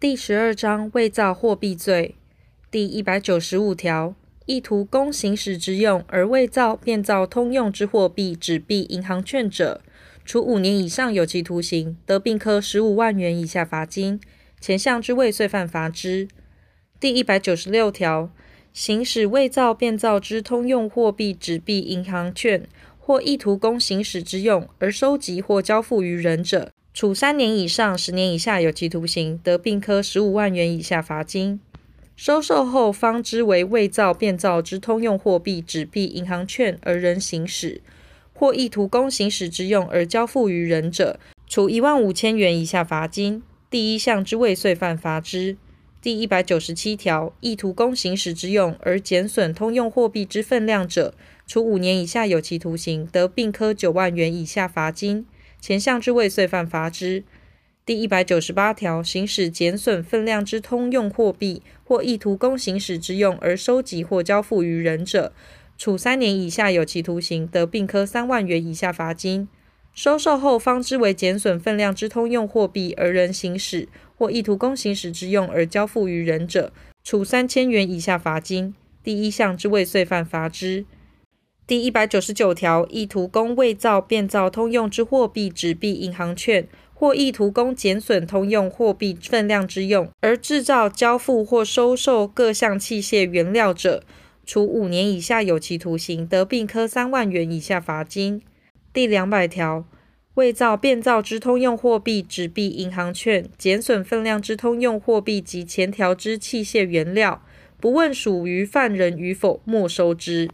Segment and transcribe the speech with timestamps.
[0.00, 2.14] 第十二章伪造货币罪
[2.70, 4.14] 第一百九十五条，
[4.46, 9.82] 意图供行使之用而伪造、变造通用之货币、纸币、银行券者，
[10.24, 14.18] 处五年以上有期徒刑，得并科十五万元以下罚金。
[14.58, 16.28] 前项之未遂犯罚之。
[16.98, 18.32] 第一百九十六条，
[18.72, 22.66] 行使伪造、变造之通用货币、纸币、银行券，
[22.98, 31.60] 或意图供行使之用而收集或交付于人者，处三年以上十年以下有期徒刑，得并科十五万元以下罚金。
[32.16, 37.80] 收受后方知为伪造、变造之通用货币、纸币、银行券而人行使，
[38.34, 43.42] 或意图供行使之用而交付于人者，处一万五千元以下罚金。
[43.70, 45.56] 第一项之未遂犯罚之。
[46.02, 51.14] 第一百九十七条，意图供行使之用而减损通用货币之分量者，
[51.46, 55.24] 处五年以下有期徒刑，得并科九万元以下罚金。
[55.60, 57.22] 前项之未遂犯罚之。
[57.84, 65.32] 第一百九十八条，行使减损分量之通用货币或意图供行使之用而收集或交付于人者，
[65.76, 69.48] 处三年以下有期徒刑，得并科三万元以下罚金。
[69.92, 78.74] 收受后方知为减损分量之通用货币而人行使，或意图供行使之用而交付于人者，处三千元以下罚金。
[79.02, 80.84] 第一项之未遂犯罚之。
[81.70, 94.02] 第一百九十九条，意图供伪造、变造通用之货币、纸币、银行券，或意图供减损通用货币分量之用而制造、交付或收受各项器械原料者，
[94.44, 98.42] 处五年以下有期徒刑，得并科三万元以下罚金。
[98.92, 99.84] 第两百条，
[100.34, 107.44] 伪造、变造之通用货币、纸币、银行券，减损分量之通用货币及前条之器械原料，
[107.80, 110.50] 不问属于犯人与否，没收之。